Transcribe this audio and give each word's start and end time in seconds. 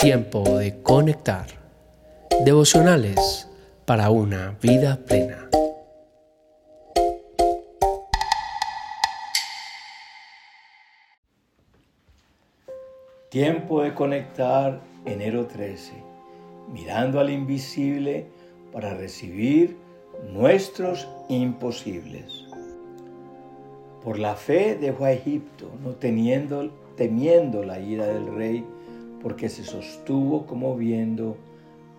Tiempo 0.00 0.58
de 0.58 0.82
conectar. 0.82 1.46
Devocionales 2.44 3.48
para 3.84 4.08
una 4.08 4.56
vida 4.62 4.98
plena. 5.04 5.50
Tiempo 13.28 13.82
de 13.82 13.94
conectar 13.94 14.80
enero 15.04 15.46
13, 15.46 15.92
mirando 16.72 17.20
al 17.20 17.30
invisible 17.30 18.26
para 18.72 18.94
recibir 18.94 19.76
nuestros 20.32 21.06
imposibles. 21.28 22.39
Por 24.02 24.18
la 24.18 24.34
fe 24.34 24.78
dejó 24.80 25.04
a 25.04 25.12
Egipto, 25.12 25.70
no 25.84 25.90
teniendo, 25.90 26.70
temiendo 26.96 27.62
la 27.62 27.80
ira 27.80 28.06
del 28.06 28.34
rey, 28.34 28.64
porque 29.22 29.50
se 29.50 29.62
sostuvo 29.62 30.46
como 30.46 30.74
viendo 30.74 31.36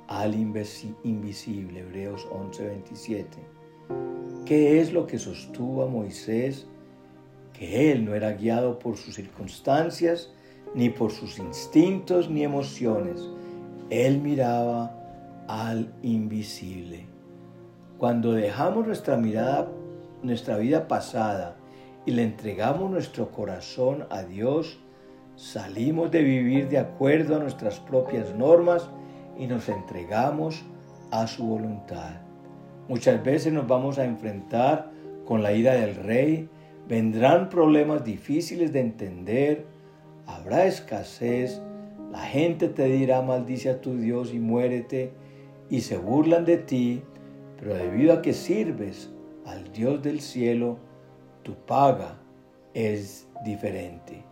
al 0.07 0.33
invisible. 0.33 1.79
Hebreos 1.79 2.27
11:27. 2.31 3.25
¿Qué 4.45 4.81
es 4.81 4.91
lo 4.91 5.05
que 5.05 5.19
sostuvo 5.19 5.83
a 5.83 5.87
Moisés? 5.87 6.65
Que 7.53 7.91
él 7.91 8.05
no 8.05 8.15
era 8.15 8.33
guiado 8.33 8.79
por 8.79 8.97
sus 8.97 9.13
circunstancias, 9.13 10.33
ni 10.73 10.89
por 10.89 11.11
sus 11.11 11.37
instintos 11.37 12.31
ni 12.31 12.43
emociones. 12.43 13.29
Él 13.91 14.19
miraba 14.19 14.91
al 15.47 15.93
invisible. 16.01 17.05
Cuando 17.99 18.31
dejamos 18.31 18.87
nuestra 18.87 19.17
mirada, 19.17 19.69
nuestra 20.23 20.57
vida 20.57 20.87
pasada 20.87 21.60
y 22.05 22.11
le 22.11 22.23
entregamos 22.23 22.89
nuestro 22.89 23.31
corazón 23.31 24.05
a 24.09 24.23
Dios, 24.23 24.79
Salimos 25.35 26.11
de 26.11 26.21
vivir 26.21 26.69
de 26.69 26.77
acuerdo 26.77 27.35
a 27.35 27.39
nuestras 27.39 27.79
propias 27.79 28.35
normas 28.35 28.89
y 29.39 29.47
nos 29.47 29.69
entregamos 29.69 30.63
a 31.09 31.25
su 31.25 31.43
voluntad. 31.43 32.21
Muchas 32.87 33.23
veces 33.23 33.51
nos 33.51 33.67
vamos 33.67 33.97
a 33.97 34.05
enfrentar 34.05 34.91
con 35.25 35.41
la 35.41 35.53
ira 35.53 35.73
del 35.73 35.95
rey, 35.95 36.47
vendrán 36.87 37.49
problemas 37.49 38.03
difíciles 38.03 38.71
de 38.71 38.81
entender, 38.81 39.65
habrá 40.27 40.65
escasez, 40.65 41.61
la 42.11 42.21
gente 42.21 42.67
te 42.67 42.83
dirá 42.83 43.23
maldice 43.23 43.69
a 43.71 43.81
tu 43.81 43.97
Dios 43.97 44.33
y 44.33 44.39
muérete, 44.39 45.13
y 45.69 45.81
se 45.81 45.97
burlan 45.97 46.45
de 46.45 46.57
ti, 46.57 47.01
pero 47.57 47.73
debido 47.73 48.13
a 48.13 48.21
que 48.21 48.33
sirves 48.33 49.09
al 49.45 49.71
Dios 49.71 50.03
del 50.03 50.19
cielo, 50.21 50.77
tu 51.43 51.53
paga 51.53 52.17
es 52.73 53.27
diferente. 53.43 54.23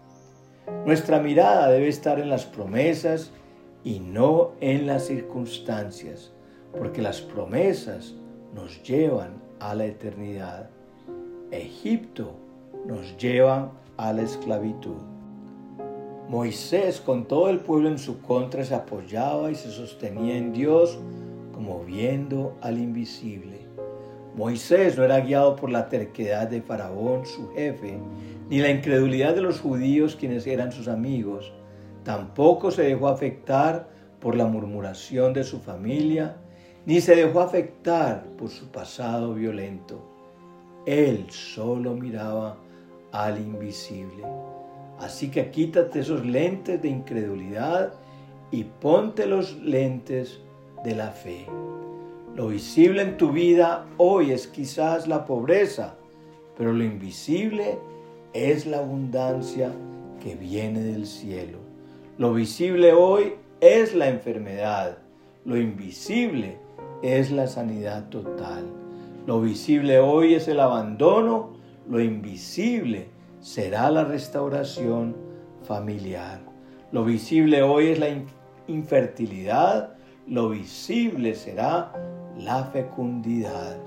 Nuestra 0.85 1.19
mirada 1.19 1.69
debe 1.69 1.87
estar 1.87 2.19
en 2.19 2.29
las 2.29 2.45
promesas 2.45 3.31
y 3.83 3.99
no 3.99 4.51
en 4.61 4.87
las 4.87 5.07
circunstancias, 5.07 6.31
porque 6.77 7.01
las 7.01 7.21
promesas 7.21 8.13
nos 8.53 8.83
llevan 8.83 9.41
a 9.59 9.75
la 9.75 9.85
eternidad. 9.85 10.69
Egipto 11.51 12.35
nos 12.85 13.17
lleva 13.17 13.71
a 13.97 14.13
la 14.13 14.21
esclavitud. 14.21 15.01
Moisés 16.29 17.01
con 17.01 17.27
todo 17.27 17.49
el 17.49 17.59
pueblo 17.59 17.89
en 17.89 17.97
su 17.97 18.21
contra 18.21 18.63
se 18.63 18.75
apoyaba 18.75 19.49
y 19.49 19.55
se 19.55 19.71
sostenía 19.71 20.37
en 20.37 20.53
Dios 20.53 20.99
como 21.53 21.83
viendo 21.83 22.55
al 22.61 22.77
invisible. 22.77 23.67
Moisés 24.39 24.97
no 24.97 25.03
era 25.03 25.19
guiado 25.19 25.57
por 25.57 25.69
la 25.69 25.89
terquedad 25.89 26.47
de 26.47 26.61
Faraón, 26.61 27.25
su 27.25 27.49
jefe, 27.49 27.99
ni 28.49 28.59
la 28.59 28.69
incredulidad 28.69 29.35
de 29.35 29.41
los 29.41 29.59
judíos 29.59 30.15
quienes 30.15 30.47
eran 30.47 30.71
sus 30.71 30.87
amigos. 30.87 31.51
Tampoco 32.05 32.71
se 32.71 32.83
dejó 32.83 33.09
afectar 33.09 33.89
por 34.21 34.37
la 34.37 34.45
murmuración 34.45 35.33
de 35.33 35.43
su 35.43 35.59
familia, 35.59 36.37
ni 36.85 37.01
se 37.01 37.17
dejó 37.17 37.41
afectar 37.41 38.23
por 38.37 38.47
su 38.47 38.71
pasado 38.71 39.33
violento. 39.33 40.01
Él 40.85 41.25
solo 41.27 41.93
miraba 41.93 42.55
al 43.11 43.39
invisible. 43.39 44.23
Así 44.99 45.29
que 45.29 45.51
quítate 45.51 45.99
esos 45.99 46.25
lentes 46.25 46.81
de 46.81 46.87
incredulidad 46.87 47.91
y 48.51 48.63
ponte 48.63 49.25
los 49.25 49.57
lentes 49.57 50.39
de 50.85 50.95
la 50.95 51.11
fe. 51.11 51.45
Lo 52.39 52.47
visible 52.47 53.01
en 53.01 53.17
tu 53.17 53.33
vida 53.33 53.85
hoy 53.97 54.31
es 54.31 54.47
quizás 54.47 55.09
la 55.09 55.25
pobreza, 55.25 55.95
pero 56.55 56.71
lo 56.71 56.85
invisible 56.85 57.77
es 58.31 58.65
la 58.65 58.77
abundancia 58.77 59.73
que 60.23 60.35
viene 60.35 60.79
del 60.79 61.05
cielo. 61.05 61.57
Lo 62.17 62.33
visible 62.33 62.93
hoy 62.93 63.33
es 63.59 63.93
la 63.93 64.07
enfermedad, 64.07 64.99
lo 65.43 65.57
invisible 65.57 66.59
es 67.01 67.29
la 67.29 67.45
sanidad 67.45 68.07
total. 68.07 68.67
Lo 69.27 69.41
visible 69.41 69.99
hoy 69.99 70.35
es 70.35 70.47
el 70.47 70.61
abandono, 70.61 71.57
lo 71.89 71.99
invisible 71.99 73.09
será 73.41 73.91
la 73.91 74.05
restauración 74.05 75.13
familiar. 75.63 76.39
Lo 76.93 77.03
visible 77.03 77.63
hoy 77.63 77.87
es 77.87 77.99
la 77.99 78.07
infertilidad, 78.69 79.97
lo 80.25 80.47
visible 80.47 81.35
será 81.35 81.91
la 82.39 82.63
fecundidad. 82.65 83.77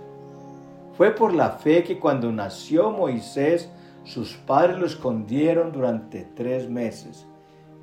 Fue 0.97 1.11
por 1.15 1.33
la 1.33 1.51
fe 1.51 1.83
que 1.83 1.99
cuando 1.99 2.31
nació 2.31 2.91
Moisés, 2.91 3.71
sus 4.05 4.35
padres 4.35 4.79
lo 4.79 4.87
escondieron 4.87 5.73
durante 5.73 6.27
tres 6.35 6.69
meses. 6.69 7.27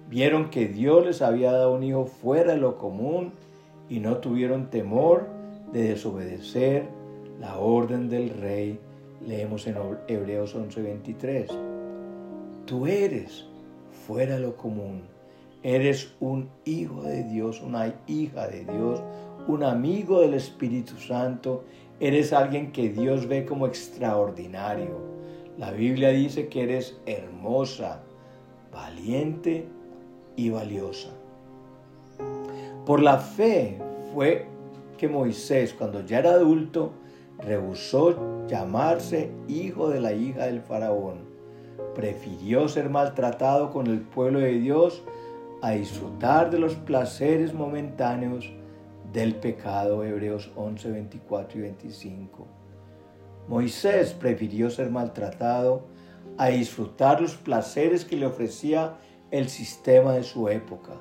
Vieron 0.10 0.50
que 0.50 0.68
Dios 0.68 1.06
les 1.06 1.22
había 1.22 1.52
dado 1.52 1.74
un 1.74 1.84
hijo 1.84 2.06
fuera 2.06 2.54
de 2.54 2.60
lo 2.60 2.78
común 2.78 3.34
y 3.90 4.00
no 4.00 4.18
tuvieron 4.18 4.70
temor 4.70 5.28
de 5.74 5.90
desobedecer 5.90 6.88
la 7.40 7.58
orden 7.58 8.10
del 8.10 8.30
rey. 8.30 8.80
Leemos 9.26 9.66
en 9.68 9.76
Hebreos 10.08 10.56
11:23. 10.56 11.50
Tú 12.66 12.86
eres 12.86 13.48
fuera 14.08 14.36
de 14.36 14.42
lo 14.42 14.56
común. 14.56 15.02
Eres 15.62 16.14
un 16.20 16.50
hijo 16.64 17.02
de 17.02 17.24
Dios, 17.24 17.62
una 17.62 17.94
hija 18.08 18.48
de 18.48 18.64
Dios, 18.64 19.02
un 19.48 19.64
amigo 19.64 20.22
del 20.22 20.34
Espíritu 20.34 20.98
Santo. 20.98 21.64
Eres 22.00 22.34
alguien 22.34 22.72
que 22.72 22.90
Dios 22.90 23.28
ve 23.28 23.46
como 23.46 23.68
extraordinario 23.68 25.10
la 25.60 25.72
Biblia 25.72 26.12
dice 26.12 26.48
que 26.48 26.64
eres 26.64 26.98
hermosa, 27.06 28.00
valiente 28.72 29.68
y 30.38 30.52
valiosa. 30.52 31.10
Por 32.86 33.02
la 33.02 33.18
fe 33.18 33.78
fue 34.14 34.46
que 34.98 35.10
Moisés, 35.10 35.74
cuando 35.74 36.06
ya 36.06 36.20
era 36.20 36.32
adulto, 36.32 36.92
rehusó 37.40 38.48
llamarse 38.48 39.32
hijo 39.50 39.90
de 39.90 40.00
la 40.00 40.14
hija 40.14 40.46
del 40.46 40.62
faraón. 40.62 41.26
Prefirió 41.94 42.70
ser 42.70 42.90
maltratado 42.90 43.70
con 43.70 43.88
el 43.88 44.00
pueblo 44.00 44.40
de 44.40 44.54
Dios 44.60 45.04
a 45.62 45.72
disfrutar 45.72 46.52
de 46.52 46.60
los 46.60 46.76
placeres 46.76 47.54
momentáneos 47.54 48.50
del 49.12 49.36
pecado. 49.36 50.04
Hebreos 50.04 50.52
11, 50.56 50.92
24 50.92 51.60
y 51.60 51.62
25. 51.62 52.48
Moisés 53.48 54.14
prefirió 54.14 54.70
ser 54.70 54.92
maltratado 54.92 55.84
a 56.38 56.48
disfrutar 56.48 57.22
los 57.22 57.36
placeres 57.36 58.06
que 58.06 58.16
le 58.16 58.26
ofrecía 58.26 58.98
el 59.32 59.50
sistema 59.50 60.14
de 60.14 60.24
su 60.24 60.50
época. 60.50 60.94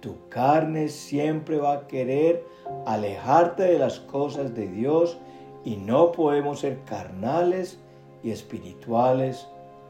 Tu 0.00 0.28
carne 0.28 0.88
siempre 0.88 1.58
va 1.58 1.72
a 1.74 1.86
querer 1.86 2.44
alejarte 2.86 3.64
de 3.64 3.78
las 3.78 3.98
cosas 4.00 4.54
de 4.54 4.68
Dios 4.68 5.18
y 5.64 5.76
no 5.76 6.12
podemos 6.12 6.60
ser 6.60 6.80
carnales 6.84 7.78
y 8.22 8.30
espirituales 8.30 9.48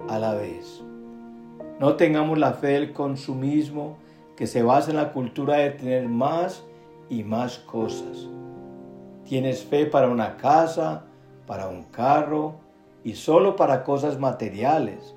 a 0.09 0.19
la 0.19 0.35
vez. 0.35 0.83
No 1.79 1.97
tengamos 1.97 2.39
la 2.39 2.53
fe 2.53 2.69
del 2.69 2.93
consumismo 2.93 3.97
que 4.37 4.47
se 4.47 4.63
basa 4.63 4.91
en 4.91 4.97
la 4.97 5.13
cultura 5.13 5.57
de 5.57 5.71
tener 5.71 6.09
más 6.09 6.65
y 7.09 7.25
más 7.25 7.59
cosas. 7.59 8.29
Tienes 9.25 9.63
fe 9.63 9.87
para 9.87 10.09
una 10.09 10.37
casa, 10.37 11.05
para 11.47 11.69
un 11.69 11.85
carro 11.85 12.55
y 13.05 13.15
solo 13.15 13.57
para 13.57 13.85
cosas 13.85 14.19
materiales, 14.19 15.15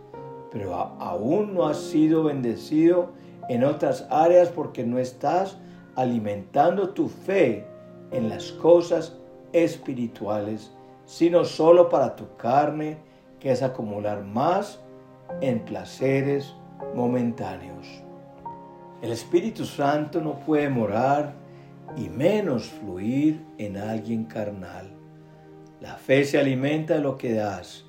pero 0.52 0.76
aún 0.76 1.54
no 1.54 1.68
has 1.68 1.78
sido 1.78 2.24
bendecido 2.24 3.10
en 3.50 3.64
otras 3.64 4.08
áreas 4.10 4.50
porque 4.50 4.84
no 4.86 5.00
estás 5.00 5.58
alimentando 5.96 6.90
tu 6.90 7.08
fe 7.08 7.66
en 8.12 8.30
las 8.30 8.52
cosas 8.54 9.18
espirituales, 9.54 10.72
sino 11.06 11.44
solo 11.44 11.90
para 11.90 12.16
tu 12.16 12.36
carne, 12.38 12.98
que 13.40 13.52
es 13.52 13.64
acumular 13.64 14.24
más 14.24 14.80
en 15.42 15.60
placeres 15.66 16.54
momentáneos. 16.96 17.88
El 19.02 19.12
Espíritu 19.12 19.66
Santo 19.66 20.22
no 20.22 20.36
puede 20.40 20.70
morar 20.70 21.34
y 21.98 22.10
menos 22.10 22.66
fluir 22.66 23.44
en 23.58 23.78
alguien 23.78 24.26
carnal. 24.26 24.92
La 25.80 25.96
fe 25.96 26.24
se 26.24 26.38
alimenta 26.38 26.96
de 26.96 27.02
lo 27.02 27.18
que 27.18 27.34
das. 27.34 27.86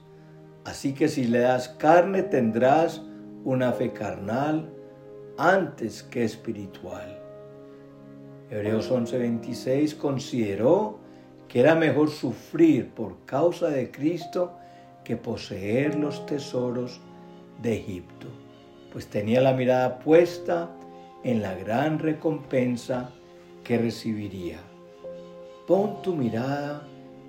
Así 0.64 0.94
que 0.94 1.08
si 1.08 1.24
le 1.24 1.40
das 1.40 1.68
carne 1.68 2.22
tendrás 2.22 3.02
una 3.44 3.72
fe 3.72 3.92
carnal 3.92 4.72
antes 5.36 6.02
que 6.02 6.24
espiritual. 6.24 7.18
Hebreos 8.50 8.90
11:26 8.90 9.94
consideró 9.94 10.98
que 11.48 11.60
era 11.60 11.74
mejor 11.74 12.10
sufrir 12.10 12.90
por 12.90 13.24
causa 13.24 13.68
de 13.68 13.90
Cristo 13.90 14.52
que 15.04 15.16
poseer 15.16 15.96
los 15.96 16.24
tesoros 16.26 17.00
de 17.60 17.76
Egipto, 17.76 18.28
pues 18.92 19.08
tenía 19.08 19.40
la 19.40 19.52
mirada 19.52 19.98
puesta 19.98 20.70
en 21.24 21.42
la 21.42 21.54
gran 21.54 21.98
recompensa 21.98 23.10
que 23.64 23.78
recibiría. 23.78 24.58
Pon 25.66 26.02
tu 26.02 26.14
mirada 26.14 26.86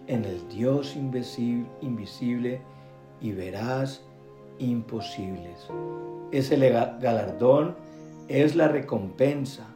en 0.07 0.25
el 0.25 0.47
Dios 0.49 0.95
invisible 0.95 2.61
y 3.21 3.31
verás 3.31 4.03
imposibles. 4.59 5.67
Ese 6.31 6.57
galardón 6.57 7.75
es 8.27 8.55
la 8.55 8.67
recompensa 8.67 9.67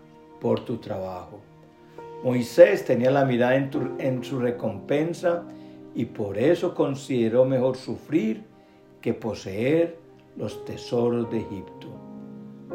por 0.41 0.65
tu 0.65 0.77
trabajo. 0.77 1.39
Moisés 2.23 2.83
tenía 2.83 3.11
la 3.11 3.25
mirada 3.25 3.55
en, 3.55 3.69
en, 3.99 4.23
su 4.23 4.39
recompensa 4.39 5.43
y 5.93 6.05
por 6.05 6.37
eso 6.37 6.73
consideró 6.73 7.45
mejor 7.45 7.77
sufrir 7.77 8.43
que 9.01 9.13
poseer 9.13 9.99
los 10.35 10.65
tesoros 10.65 11.29
de 11.31 11.39
Egipto. 11.39 11.87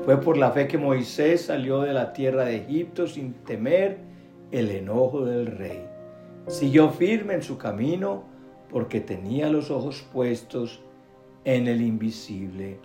Fue 0.05 0.21
por 0.21 0.37
la 0.37 0.51
fe 0.51 0.67
que 0.67 0.79
Moisés 0.79 1.43
salió 1.43 1.83
de 1.83 1.93
la 1.93 2.13
tierra 2.13 2.45
de 2.45 2.57
Egipto 2.57 3.07
sin 3.07 3.35
temer 3.45 3.99
el 4.51 4.71
enojo 4.71 5.25
del 5.25 5.47
rey. 5.47 5.87
Siguió 6.49 6.91
firme 6.91 7.35
en 7.35 7.43
su 7.43 7.57
camino 7.57 8.25
porque 8.69 9.01
tenía 9.01 9.49
los 9.49 9.71
ojos 9.71 10.05
puestos 10.13 10.81
en 11.45 11.69
el 11.69 11.81
invisible. 11.81 12.79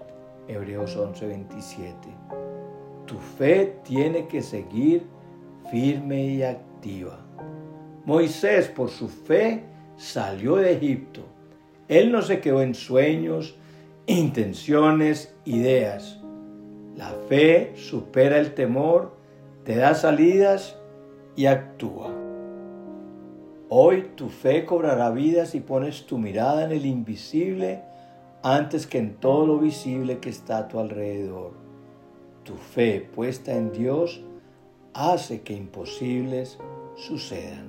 Hebreos 0.48 0.96
11:27. 0.96 1.94
Tu 3.06 3.18
fe 3.18 3.78
tiene 3.84 4.28
que 4.28 4.42
seguir 4.42 5.04
firme 5.72 6.26
y 6.26 6.44
activa. 6.44 7.20
Moisés, 8.06 8.68
por 8.68 8.90
su 8.90 9.10
fe, 9.10 9.64
salió 9.98 10.58
de 10.58 10.74
Egipto. 10.74 11.22
Él 11.88 12.12
no 12.12 12.22
se 12.22 12.40
quedó 12.40 12.62
en 12.62 12.76
sueños, 12.76 13.56
intenciones, 14.06 15.36
ideas. 15.46 16.22
La 16.98 17.12
fe 17.30 17.74
supera 17.76 18.40
el 18.40 18.56
temor, 18.56 19.14
te 19.64 19.76
da 19.76 19.94
salidas 19.94 20.76
y 21.36 21.46
actúa. 21.46 22.12
Hoy 23.70 24.14
tu 24.16 24.30
fe 24.30 24.66
cobrará 24.66 25.12
vida 25.12 25.46
si 25.46 25.60
pones 25.60 26.08
tu 26.08 26.18
mirada 26.18 26.66
en 26.66 26.72
el 26.72 26.88
invisible 26.88 27.84
antes 28.42 28.88
que 28.88 28.98
en 28.98 29.18
todo 29.18 29.46
lo 29.46 29.60
visible 29.60 30.18
que 30.18 30.30
está 30.30 30.58
a 30.58 30.68
tu 30.68 30.80
alrededor. 30.80 31.52
Tu 32.44 32.56
fe 32.56 33.08
puesta 33.14 33.54
en 33.54 33.72
Dios 33.72 34.24
hace 34.96 35.42
que 35.42 35.54
imposibles 35.54 36.58
sucedan. 36.96 37.68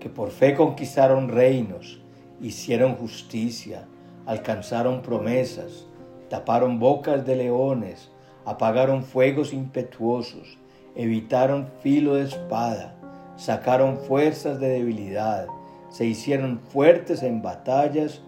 Que 0.00 0.08
por 0.08 0.30
fe 0.30 0.56
conquistaron 0.56 1.28
reinos, 1.28 2.02
hicieron 2.40 2.96
justicia, 2.96 3.86
alcanzaron 4.26 5.02
promesas, 5.02 5.86
taparon 6.34 6.80
bocas 6.80 7.24
de 7.24 7.36
leones, 7.36 8.10
apagaron 8.44 9.04
fuegos 9.04 9.52
impetuosos, 9.52 10.58
evitaron 10.96 11.68
filo 11.80 12.16
de 12.16 12.24
espada, 12.24 12.96
sacaron 13.36 13.98
fuerzas 13.98 14.58
de 14.58 14.66
debilidad, 14.66 15.46
se 15.90 16.06
hicieron 16.06 16.58
fuertes 16.58 17.22
en 17.22 17.40
batallas, 17.40 18.20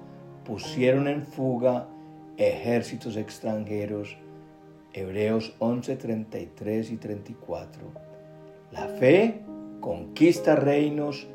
pusieron 0.45 1.09
en 1.09 1.25
fuga 1.25 1.89
ejércitos 2.37 3.17
extranjeros. 3.17 4.17
Hebreos 4.93 5.57
11, 5.59 5.97
33 5.97 6.93
y 6.93 6.97
34. 6.99 7.83
La 8.71 8.87
fe 8.87 9.43
conquista 9.81 10.55
reinos 10.55 11.27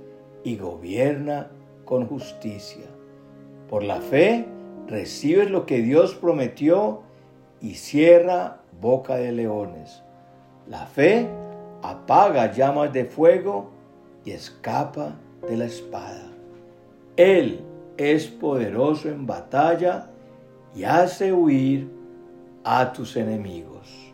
y 0.46 0.56
gobierna 0.56 1.52
con 1.84 2.08
justicia. 2.08 2.86
Por 3.68 3.84
la 3.84 4.00
fe 4.00 4.46
recibes 4.92 5.50
lo 5.50 5.66
que 5.66 5.82
Dios 5.82 6.16
prometió 6.16 7.02
y 7.62 7.76
cierra 7.76 8.60
boca 8.80 9.16
de 9.16 9.32
leones. 9.32 10.04
La 10.68 10.86
fe 10.86 11.30
apaga 11.82 12.52
llamas 12.52 12.92
de 12.92 13.06
fuego 13.06 13.70
y 14.26 14.32
escapa 14.32 15.16
de 15.48 15.56
la 15.56 15.66
espada. 15.66 16.28
Él 17.16 17.62
es 17.98 18.28
poderoso 18.28 19.08
en 19.08 19.26
batalla 19.26 20.08
y 20.76 20.84
hace 20.84 21.32
huir 21.32 21.90
a 22.66 22.92
tus 22.92 23.16
enemigos. 23.16 24.11